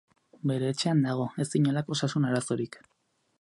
[0.51, 2.81] Bere etxean dago, ez du inolako osasun arazorik.